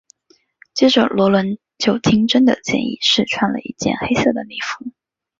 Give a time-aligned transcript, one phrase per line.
[0.73, 4.91] 接着萝伦就听珍的建议试穿了一件黑色礼服。